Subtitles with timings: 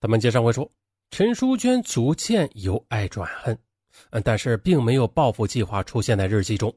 [0.00, 0.70] 咱们接上回说，
[1.10, 3.58] 陈淑娟逐渐由爱转恨，
[4.10, 6.72] 嗯，但是并没有报复计划出现在日记中。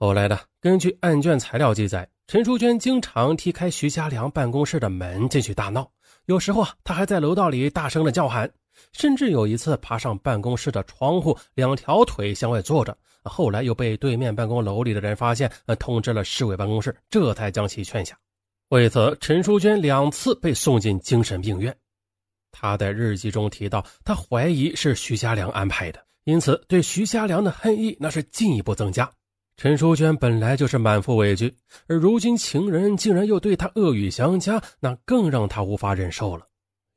[0.00, 5.88] 后来呢，根据案卷材料记载，陈淑娟经常踢开徐家良办公室的门进去大闹，
[6.26, 8.50] 有时候啊，她还在楼道里大声的叫喊。
[8.92, 12.96] 甚至有一次爬上办公室的窗户，两条腿向外坐着。
[13.24, 18.16] 后来又被对面办公楼里的人发现，呃，通知了市委办公室，这才将其劝下。
[18.68, 21.76] 为此，陈淑娟两次被送进精神病院。
[22.52, 29.10] 他在日记中提到，他怀疑是徐家良安排的，因此对徐家良的恨意那是进一步增加。
[29.56, 31.52] 陈淑娟本来就是满腹委屈，
[31.88, 36.46] 而如今情人竟然又对她恶语相加，那更让她无法忍受了。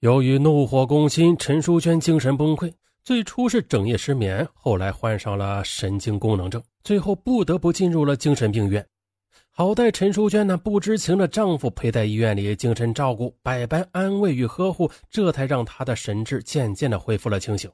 [0.01, 2.71] 由于怒火攻心，陈淑娟精神崩溃，
[3.03, 8.85] 最初是整夜失眠，后来患上了神经功能症，最后不得不进入了精神病院。
[9.53, 17.69] 好在陈淑娟那不知情的丈夫陪在医院里精神照顾，百般安慰与呵护，这才让她的神智渐渐的恢复了清醒。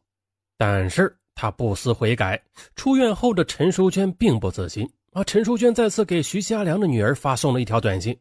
[0.58, 2.42] 但是她不思悔改，
[2.75, 5.23] 出院后的陈淑娟并不自信啊！
[5.23, 8.17] 陈淑娟再次给徐家良的女儿发送了一条短信，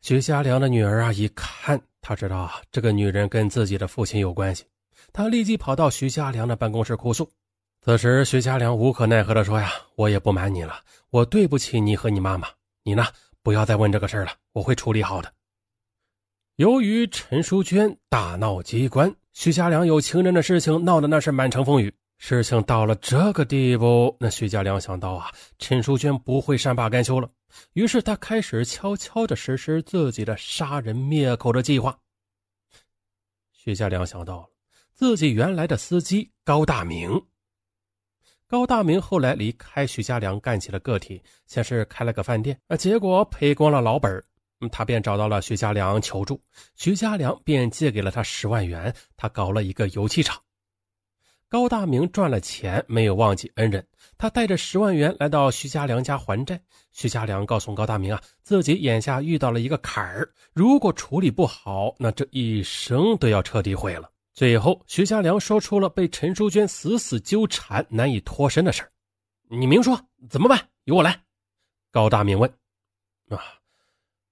[0.00, 1.78] 徐家良的女儿啊，一看。
[2.00, 4.64] 她知道啊，这个女人跟自己的父亲有关系，
[5.12, 7.30] 她立即跑到徐家良的办公室哭诉。
[7.82, 10.80] 此时，徐家良无可奈何地说：“呀，我也不瞒你了，
[11.10, 12.48] 我对不起你和你妈妈。
[12.84, 13.04] 你呢，
[13.42, 15.32] 不要再问这个事了，我会处理好的。”
[16.56, 21.92] 由于陈淑娟大闹机关，徐家良有情人的事情闹得那是满城风雨。
[22.18, 27.28] 事情到了这个地步，那徐家良想到啊，陈淑娟不会善罢甘休了。
[27.72, 31.98] 于是他开始悄悄地实施自己的杀人灭口的计划。
[33.50, 34.50] 徐家良想到了
[34.92, 37.20] 自己原来的司机高大明。
[38.54, 44.22] 高大明后来离开徐家良，干起了个体，先是开了个饭店，啊，结果赔光了老本
[44.70, 46.40] 他便找到了徐家良求助，
[46.76, 50.40] 徐家良便借给了他十万元，他搞了一个油漆厂。
[51.48, 53.84] 高大明赚了钱，没有忘记恩人。
[54.16, 56.60] 他带着十万元来到徐家良家还债。
[56.92, 64.08] 徐家良告诉高大明啊，自己眼下遇到了一个坎儿，如果处理不好，那这一生都要彻底毁了。
[64.34, 68.86] 最后，徐家良说出了被陈淑娟死死纠缠、难以脱身的事
[69.48, 70.68] 你明说，怎么办？
[70.84, 71.22] 由我来。
[71.90, 72.52] 高大明问
[73.30, 73.38] ：“啊，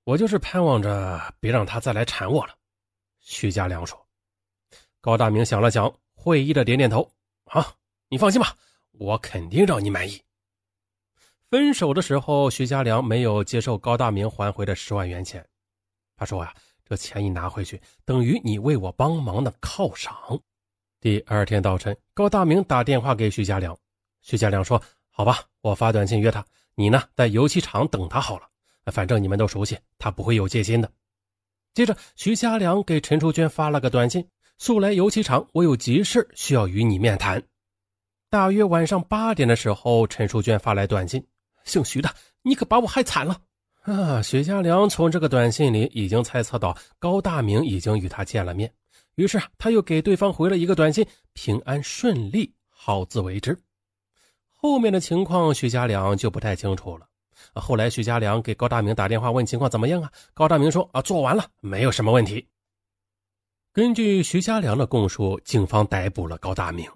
[0.05, 2.55] 我就是盼望着别让他再来缠我了。”
[3.21, 4.07] 徐家良说。
[5.01, 5.93] 高大明想了想。
[6.15, 7.11] 会意的点点头，
[7.47, 7.75] 好，
[8.09, 8.57] 你放心吧，
[8.93, 10.23] 我肯定让你满意。
[11.51, 15.45] 分手的时候，徐家良没有接受高大明还回的十万元钱，
[16.15, 16.55] 他说呀，
[16.93, 20.39] 这钱一拿回去，等于你为我帮忙的犒赏。
[21.01, 23.75] 第二天早晨，高大明打电话给徐家良，
[24.21, 26.45] 徐家良说：“好吧，我发短信约他，
[26.75, 28.47] 你呢，在油漆厂等他好了，
[28.93, 30.93] 反正你们都熟悉，他不会有戒心的。”
[31.73, 34.29] 接着，徐家良给陈淑娟发了个短信。
[34.59, 37.43] 速来油漆厂，我有急事需要与你面谈。
[38.29, 41.27] 大约晚上八点的时候，陈淑娟发来短信
[41.65, 43.41] ：“姓徐的，你可把我害惨了。”
[43.83, 48.73] 啊，徐家良从这个短信里已经猜测到高大明已经与他见了面，
[49.17, 51.05] 于是他又给对方回了一个短信
[51.35, 53.59] ：“平安顺利，好自为之。”
[54.55, 57.07] 后面的情况，徐家良就不太清楚了。
[57.55, 60.09] 后来，徐家良给高大明打电话问情况怎么样啊？
[60.33, 62.47] 高大明说：“啊，做完了，没有什么问题。”
[63.75, 66.89] 根据徐家良的供述，警方逮捕了高大明。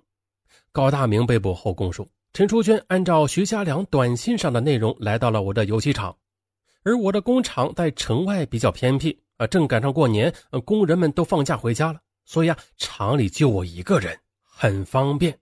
[0.70, 6.16] 高大明被捕后供述：陈淑娟按照徐家良短信上的内容来到了我的油漆厂，
[6.86, 10.32] 而我的工厂在城外比较偏僻啊，正赶上过年，
[10.64, 15.36] 工人们都放假回家了，所以啊，厂里就我一个人，很方便。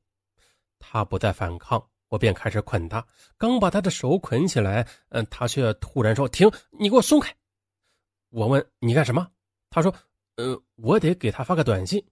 [0.79, 3.07] 他不再反抗，我便开始捆他。
[3.37, 7.31] 刚把他的手捆起来，嗯，他却突然说：“停，你给我松开！”
[8.33, 9.29] 我问：“你干什么？”
[9.69, 9.95] 他说。
[10.37, 12.05] 呃，我得给他发个短信，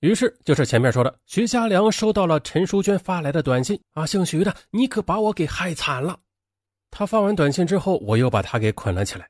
[0.00, 6.18] 于是就是前面说的，徐家良收到了陈淑娟发来的短信啊，姓徐的，你可把我给害惨了。
[6.98, 9.28] 他发完短信之后，我又把他给捆了起来。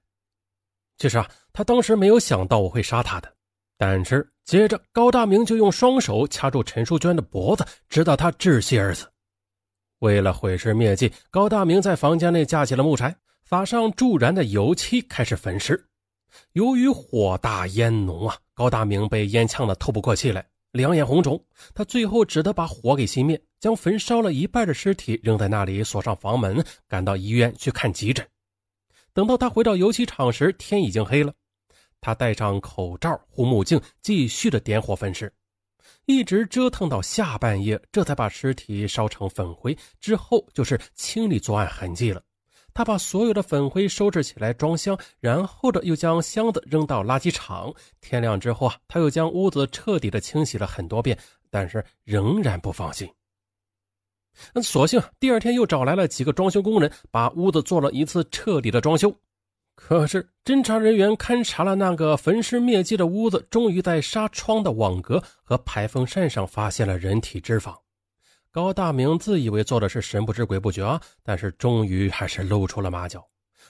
[0.98, 3.34] 其实啊，他当时没有想到我会杀他的，
[3.76, 9.10] 但是接着高大明就用双手掐住陈淑娟的脖子，直到她窒息而死。
[9.98, 13.12] 为了毁尸灭迹，高大明在房间内架起了木柴，
[13.42, 15.88] 撒上助燃的油漆，开始焚尸。
[16.52, 20.46] 由于火大烟浓啊，高大明被烟呛得透不过气来，
[20.76, 21.42] 两眼红肿。
[21.74, 28.24] 他最后只得把火给熄灭，将焚烧了一半的尸体扔在那里，锁上房门，赶到医院去看急诊。
[29.12, 31.32] 等到他回到油漆厂时，天已经黑了。
[32.00, 35.32] 他戴上口罩、护目镜，继续的点火焚尸，
[36.04, 39.76] 一直折腾到下半夜，这才把尸体烧成粉灰。
[39.98, 42.22] 之后就是清理作案痕迹了。
[42.76, 47.72] 他把所有的粉灰收拾起来装箱，然后的又将箱子扔到垃圾场。
[48.02, 51.18] 天亮之后啊，他又将屋子彻底的清洗了很多遍，
[51.48, 53.08] 但是仍然不放心。
[54.52, 59.10] 那索性第二天又找来了几个装修工人，把屋子做了一次彻底的装修。
[59.74, 67.74] 可是，侦查人员勘察了那个焚尸灭迹的屋子，终于在纱窗的网格和排风扇上发现了人体脂肪。
[68.56, 73.22] 高大明自以为做的是神不知鬼不觉啊，但是终于还是露出了马脚。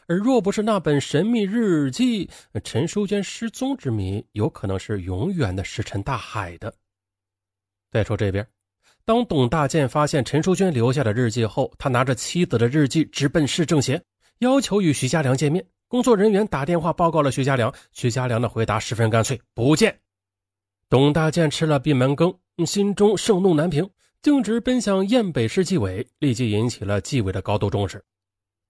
[0.07, 2.31] 而若不是那本神秘日记，
[2.63, 6.73] 陈淑娟失踪之谜有可能是永远的石沉大海的。
[7.91, 8.47] 再说这边，
[9.05, 14.01] 当董大建发现陈淑娟留下的日记后，他拿着妻子的日记直奔市政协，
[14.39, 15.67] 要求与徐家良见面。
[15.89, 19.99] 工作人员打电话报告了徐家良，徐家良的回答十分干脆：不见。
[20.89, 22.33] 董大建吃了闭门羹，
[22.65, 23.91] 心中盛怒难平，
[24.23, 28.03] 径直奔向燕北市纪委，立即引起了纪委的高度重视。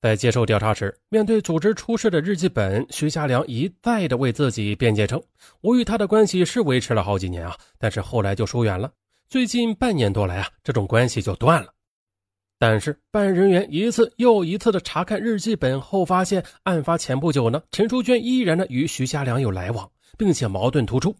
[0.02, 5.20] 在接受调查时，面对组织出示的日记本，徐家良一再的为自己辩解称
[5.62, 8.92] ：“我与他的关系是维持了好几年啊，但是后来就疏远了。
[9.28, 11.72] 最近半年多来啊，这种关系就断了。”
[12.58, 21.16] 但是办案人员一次又一次的查看日记本后，发现案发前不久呢，陈淑娟依然的与徐家良有来往，并且矛盾突出。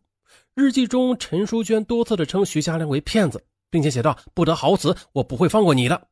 [0.55, 3.43] 日记中，陈淑娟多次的称徐家良为骗子，
[3.76, 6.08] 并且写道：“不得好死，我不会放过你的。”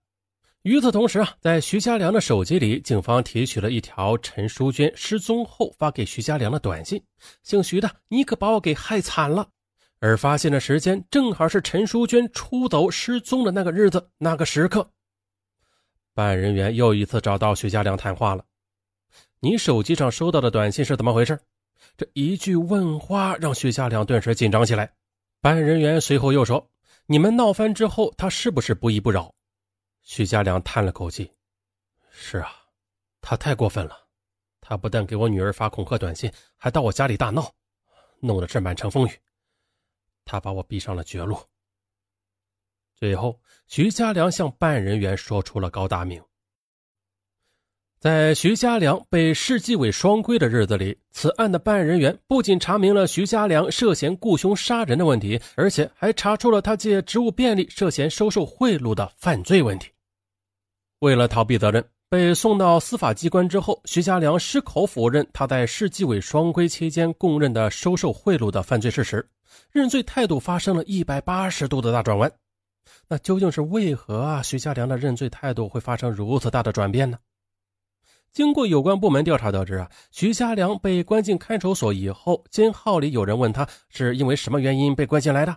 [0.65, 7.03] 与此同时啊，在徐家良的手机里，警方提取了一条陈淑娟失踪后发给徐家良的短信
[7.43, 9.49] ：“姓徐的，你可把我给害惨了。”
[9.99, 14.91] 而发现的时间正好是陈淑娟出走失踪的那个日子，那个时刻。
[16.13, 18.45] 办案人员又一次找到徐家良谈话了。
[19.41, 21.41] 你手机上收到的短信是怎么回事？
[21.97, 24.93] 这一句问话让徐家良顿时紧张起来。
[25.41, 26.71] 办案人员随后又说
[27.06, 29.35] ：“你们闹翻之后，他是不是不依不饶？”
[30.03, 31.33] 徐家良叹了口气
[32.11, 32.51] ：“是啊，
[33.21, 34.06] 他太过分了。
[34.61, 37.53] 他不但给我女儿发恐吓短信，还到我家里大闹，
[38.21, 39.11] 弄得这满城风雨。
[40.25, 41.39] 他把我逼上了绝路。”
[42.97, 46.25] 最后，徐家良向办案人员说出了高大明。
[48.05, 59.89] 在徐家良被市纪委双规的日子里，此案的办案人员不仅查明了徐家良涉嫌雇凶杀人的问题，而且还查出了他借职务便利涉嫌收受贿赂的犯罪问题。
[60.99, 69.27] 为了逃避责任，被送到司法机关之后，徐家良矢口否认他在市纪委双规期间供认的收受贿赂的犯罪事实，
[69.73, 72.31] 认罪态度发生了一百八十度的大转弯。
[73.09, 74.43] 那究竟是为何啊？
[74.43, 77.17] 徐家良的认罪态度会发生如此大的转变呢？
[78.35, 85.53] 经过有关部门调查得知啊，徐家良被关进看守所以后，监号里有人问他是因为什么原因被关进来的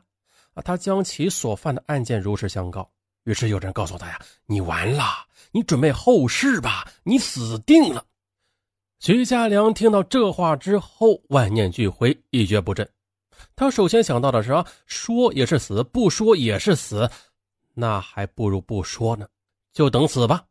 [0.53, 0.61] 啊？
[0.63, 2.87] 他将其所犯的案件如实相告。
[3.23, 5.03] 于是有人告诉他呀：“你完了，
[5.51, 8.05] 你准备后事吧，你死定了。”
[9.01, 12.87] 徐家良听到这话之后，万念俱灰，一蹶不振。
[13.55, 17.09] 他首先想到的是啊，说也是死，不说也是死。
[17.73, 19.27] 那还不如不说呢，
[19.73, 20.45] 就等死吧。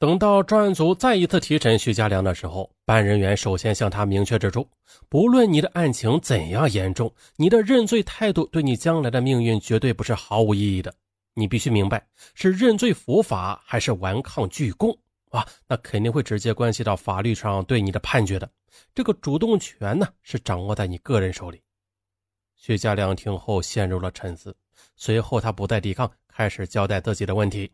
[0.00, 4.66] 等到专案组再一次提审徐家良的时候，办案人员首先向他明确指出：
[5.10, 10.90] 不论你的案情怎样严重，你的认罪态度对你将来的命运绝对不是毫无意义的。
[11.34, 12.02] 你必须明白，
[12.32, 14.96] 是认罪伏法还是顽抗拒供
[15.32, 15.46] 啊？
[15.68, 18.50] 那肯定会直接关系到法律上对你的判决的。
[18.94, 21.60] 这个主动权呢，是掌握在你个人手里。
[22.56, 24.56] 徐家良听后陷入了沉思，
[24.96, 26.10] 随后他不再抵抗。
[26.26, 27.70] 开始交代自己的问题。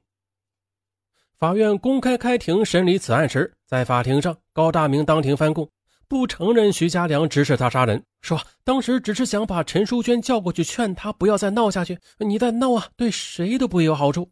[1.38, 5.69] 法院公开开庭审理此案时，在法庭上，高大明当庭翻供，
[6.09, 11.99] 不承认徐家良指使他杀人，说当时只是想把陈淑娟叫过去，劝他不要再闹下去。
[12.21, 14.31] 你再闹啊，对谁都不会有好处。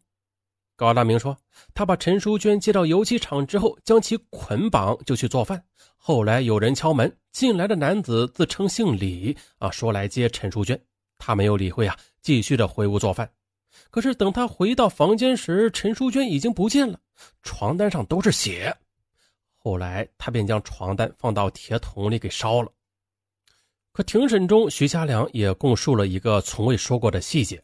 [0.75, 1.37] 高大明说，
[1.75, 5.63] 他把陈淑娟接到油漆厂之后，将其捆绑就去做饭。
[5.97, 10.79] 后来有人敲门，进来的男子自称姓李，啊，说来接陈淑娟，
[11.19, 13.29] 他没有理会啊，继续的回屋做饭。
[13.89, 16.99] 可是等他回到房间时，陈淑娟已经不见了，
[17.43, 18.75] 床单上都是血。
[19.57, 22.71] 后来他便将床单放到铁桶里给烧了。
[23.91, 27.63] 可庭审中，徐家良也供述了一个从未说过的细节。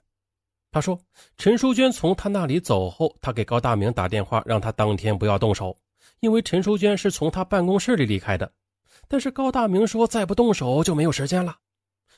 [0.72, 0.98] 他说，
[1.38, 5.75] 陈淑娟从他那里走后，他给高大明打电话，让他当天不要动手，
[6.22, 8.50] 因为陈淑娟是从他办公室里离开的。
[9.10, 11.58] 但是高大明说，再不动手就没有时间了。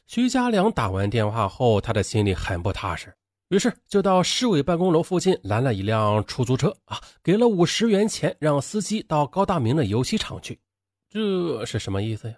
[0.05, 3.11] 徐家良打完电话后，他的心里很不踏实。
[3.53, 10.59] 于是就到市委办公楼附近拦了一辆出租车啊，给了五十元钱，让司机到高大明的油漆厂去。
[11.07, 12.33] 这是什么意思呀？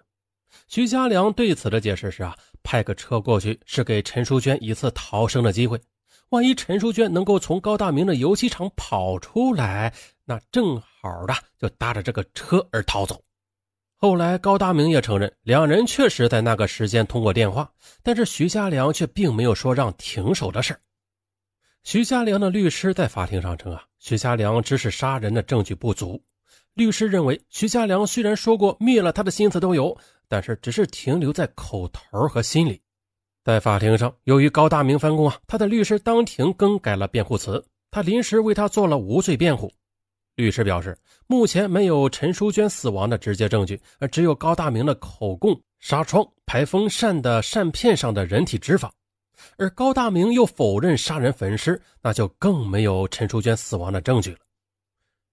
[0.68, 5.80] 徐家良对此的解释是啊，派个车过去是给陈淑娟一次逃生的机会。
[6.28, 9.94] 万一陈淑娟能够从高大明的油漆厂跑出来，
[10.26, 13.18] 那正好的就搭着这个车而逃走。
[13.96, 20.78] 后来高大明也承认，两人确实在那个时间通过电话，但是徐家良却并没有说让停手的事
[21.86, 26.20] 徐家良的律师在法庭上称啊，徐家良指使杀人的证据不足。
[26.74, 32.82] 律师认为，徐家良虽然说过灭了他的心思都有，但是只是停留在口头和心里。
[33.44, 39.72] 在法庭上，由于高大明翻供啊，他的律师当庭更改了辩护词，他临时为他做了无罪辩护。
[40.34, 48.90] 律师表示，目前没有陈淑娟死亡的直接证据，而只有高大明的口供、纱窗、排风扇的扇片上的人体脂肪，
[49.58, 54.38] 而高大明又否认杀人焚尸，那就更没有陈淑娟死亡的证据了。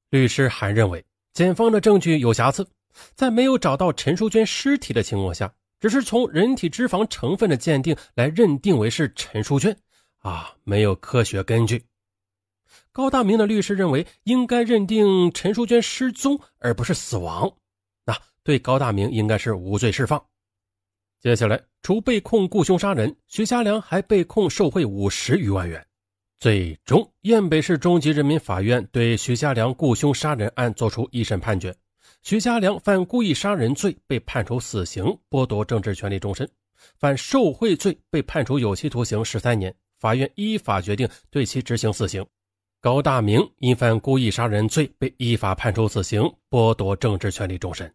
[0.10, 2.68] 律师还认为，检方的证据有瑕疵，
[3.16, 9.76] 在没有找到陈淑娟尸体的情况下，只是从人体脂肪成分的鉴定来认定为是陈淑娟，
[10.20, 11.84] 啊，没有科学根据。
[12.92, 17.52] 高大明的律师认为，应该认定陈淑娟失踪，而不是死亡。
[18.06, 20.24] 那对高大明应该是无罪释放。
[21.24, 25.82] 接下来，除被控雇凶杀人，徐家良还被控受贿五十余万元。
[26.38, 31.74] 最终，燕北市中级人民法院对徐家良雇凶杀人案作出一审判决：
[32.24, 36.46] 徐家良犯故意杀人罪，被判处死刑，剥夺政治权利终身；
[36.98, 39.74] 犯受贿罪，被判处有期徒刑十三年。
[40.00, 42.28] 法院依法决定对其执行死刑。
[42.82, 47.88] 高大明因犯故意杀人罪，被依法判处死刑，剥夺政治权利终身。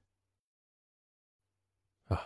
[2.07, 2.23] 啊，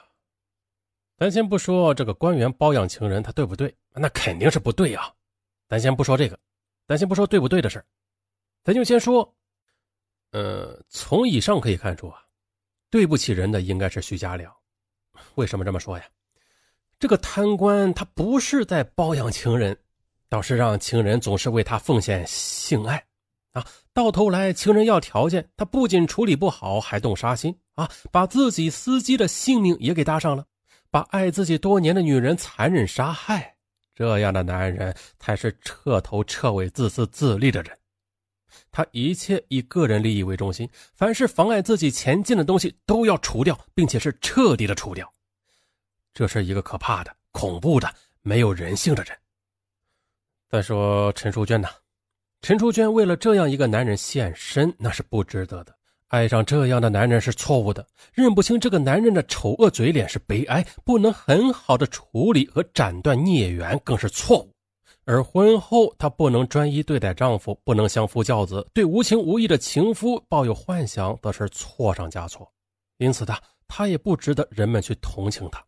[1.22, 3.72] 咱先不说这个官员包养情人，他对不对？
[3.94, 5.08] 那肯定是不对啊。
[5.68, 6.36] 咱先不说这个，
[6.88, 7.80] 咱先不说对不对的事
[8.64, 9.32] 咱就先说，
[10.32, 12.20] 呃，从以上可以看出啊，
[12.90, 14.52] 对不起人的应该是徐家良。
[15.36, 16.04] 为什么这么说呀？
[16.98, 19.78] 这个贪官他不是在包养情人。
[20.28, 23.06] 倒是让情人总是为他奉献性爱，
[23.52, 30.44] 啊，到头来情人要条件，他不仅处理不好，还动杀心啊，把自己司机的性命也给搭上了，
[30.92, 33.56] 把爱自己多年的女人残忍杀害。
[33.94, 37.76] 这样的男人才是彻头彻尾自私自利的人，
[38.70, 45.10] 他一切以个人利益为中心，凡是妨碍自己前进的东西都要除掉，并且是彻底的除掉。
[46.12, 49.16] 这是一个可怕的、恐怖的、没有人性的人。
[50.50, 51.68] 再说陈淑娟呢？
[52.42, 55.74] 陈淑娟为了这样一个男人献身，那是不值得的。
[56.12, 64.52] 爱上这样的男人是错误的，认不清这个男人的丑恶嘴脸是悲哀，不能很好的处理和斩断孽缘更是错误。
[65.06, 72.52] 而婚后她不能专一对待丈夫，不能相夫教子，对无情无义的情夫抱有幻想，则是错上加错。
[72.98, 73.34] 因此呢
[73.66, 75.64] 她也不值得人们去同情她。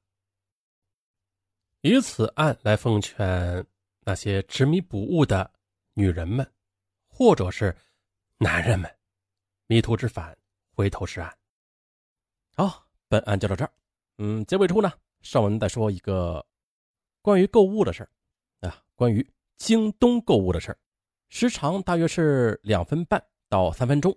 [1.80, 3.66] 以此案来奉劝。
[4.06, 5.50] 那些执迷不悟的
[5.94, 6.46] 女人们，
[7.08, 7.74] 或者是
[8.36, 8.94] 男人们，
[9.66, 10.36] 迷途知返，
[10.74, 11.34] 回头是岸。
[12.56, 13.70] 好，本案就到这儿。
[14.18, 14.92] 嗯，结尾处呢，
[15.22, 16.44] 上文再说一个
[17.22, 20.78] 关于购物的事儿啊，关于京东购物的事儿，
[21.28, 24.16] 时长大约是两分半到三分钟。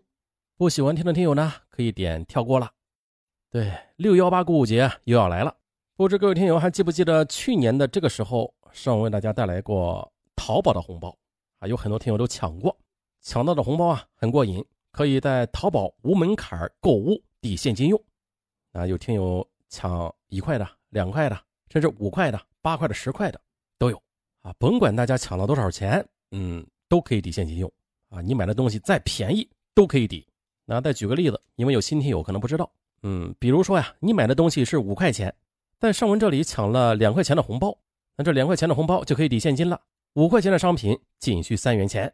[0.57, 2.71] 不喜欢听的听友呢，可以点跳过了。
[3.49, 5.55] 对，六幺八购物节又要来了，
[5.95, 8.53] 不知各位听友还记不记得去年的这个时候？
[8.73, 11.17] 上文为大家带来过淘宝的红包
[11.59, 12.77] 啊，有很多听友都抢过，
[13.21, 14.63] 抢到的红包啊很过瘾，
[14.97, 18.03] 可以在淘宝无门槛购物抵现金用。
[18.71, 21.39] 啊，有听友抢一块的、两块的，
[21.71, 23.39] 甚至五块的、八块的、十块的
[23.77, 24.03] 都有
[24.41, 24.51] 啊。
[24.57, 27.71] 甭管大家抢了多少钱，嗯，都可以抵现金用
[28.09, 28.21] 啊。
[28.21, 30.27] 你买的东西再便宜都可以抵。
[30.65, 32.67] 那再举个例子，因为有新听友可能不知道，
[33.03, 35.31] 嗯，比如说呀，你买的东西是五块钱，
[35.79, 37.77] 在上文这里抢了两块钱的红包。
[38.15, 39.79] 那这两块钱的红包就可以抵现金了，
[40.13, 42.11] 五块钱的商品仅需三元钱。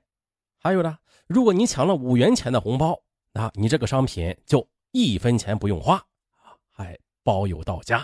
[0.60, 3.00] 还有呢，如果你抢了五元钱的红包，
[3.32, 6.04] 那你这个商品就一分钱不用花，
[6.70, 7.98] 还包邮到家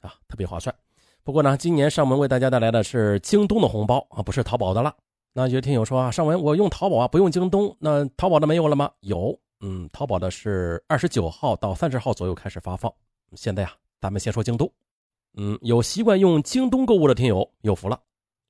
[0.00, 0.74] 啊，特别划算。
[1.22, 4.94] 不过呢，今年上门为大家带来的是京东的红包啊，不是淘宝的了。
[5.32, 8.90] 那有听友说啊，上文我用淘宝啊，不用京东，那淘宝的没有了吗？
[9.00, 12.92] 有，嗯，淘宝的是二十九号到三十号左右开始发放。
[13.34, 14.72] 现在啊，咱们先说京东。
[15.34, 18.00] 嗯，有习惯用京东购物的听友有福了。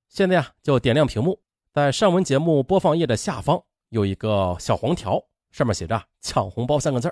[0.08, 1.38] 现在啊，就点亮屏幕，
[1.74, 7.08] 在上文节目播放页的下方有一个小黄条，上面写着“抢红包”三个字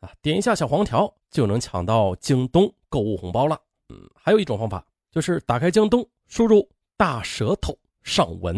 [0.00, 3.60] 啊，点一下小黄条就能抢到京东购物红包了。
[3.88, 8.56] 嗯，还有一种方法，就是打开京东，输入“大舌头上文”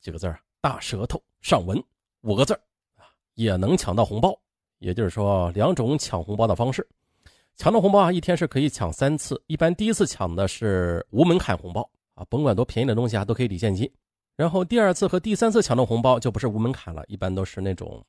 [0.00, 1.82] 几个字啊大舌头上文”
[2.20, 2.54] 五个字
[2.96, 4.38] 啊，也能抢到红包。
[4.78, 6.86] 也就是说，两种抢红包的方式。
[7.56, 9.42] 抢到红包啊，一天是可以抢三次。
[9.46, 13.90] 一般第一次抢的是无门槛红包啊，甭管多便宜的东西啊，都可以抵现金。
[14.36, 18.04] 然后第二次和第三次抢到红包就不是无门槛了，一般都是那种，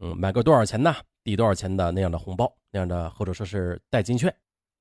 [0.00, 0.94] 嗯，买个多少钱呢？
[1.22, 4.34] 抵多少钱的那样的红包，那样的或者说是代金券，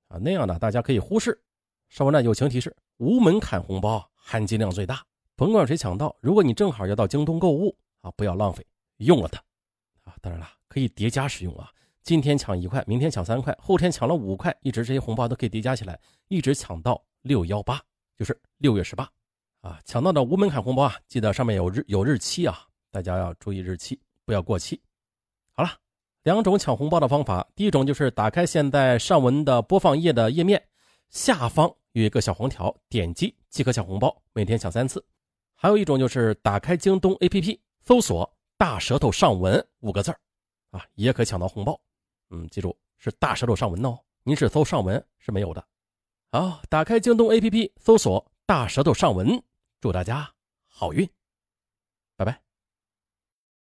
[0.09, 1.41] 啊，那样的大家可以忽视。
[1.89, 5.03] 稍微呢友情提示：无门槛红包含金量最大，
[5.35, 8.65] 甭管谁抢到，如果你正好要到京东购物啊，不要浪费，
[8.97, 9.39] 用了它，
[10.03, 11.71] 啊，当然了，可以叠加使用啊。
[12.03, 15.97] 今天抢一块，明天抢三块，后天抢了五块，一直这些红包都可以叠加起来，
[16.27, 17.81] 一直抢到六幺八，
[18.17, 19.09] 就是六月十八，
[19.63, 24.81] 啊，抢到的无门槛红包啊，记得上面有日有日期啊，大家要注意日期，不要过期。
[25.53, 25.69] 好了，
[26.23, 30.61] 两种抢红包的方法，第一种就是打开现在上文的播放页的页面，
[31.09, 35.01] 下方有一个小黄条，点击即可抢红包，每天抢三次。
[35.55, 38.29] 还有一种就是打开京东 APP，搜索
[38.59, 40.13] “大舌头上文”五个字
[40.71, 41.79] 啊，也可抢到红包。
[42.31, 45.65] 嗯，记住是大舌头上文哦，您是搜上文是没有的。
[46.33, 49.41] 好，打开京东 APP，搜索大舌头上文，
[49.83, 50.33] 祝大家
[50.69, 51.09] 好运，
[52.15, 52.42] 拜拜。